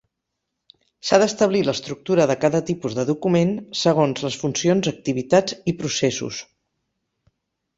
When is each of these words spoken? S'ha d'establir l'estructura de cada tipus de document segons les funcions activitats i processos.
S'ha 1.09 1.19
d'establir 1.23 1.59
l'estructura 1.67 2.25
de 2.31 2.35
cada 2.45 2.61
tipus 2.69 2.95
de 3.01 3.05
document 3.11 3.51
segons 3.83 4.25
les 4.29 4.39
funcions 4.45 4.91
activitats 4.93 5.59
i 5.73 5.75
processos. 5.83 6.41